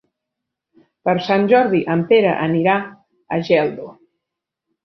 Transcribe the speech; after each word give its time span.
Per 1.09 1.13
Sant 1.27 1.45
Jordi 1.51 1.83
en 1.97 2.03
Pere 2.13 2.33
anirà 2.47 2.79
a 3.37 3.41
Geldo. 3.51 3.91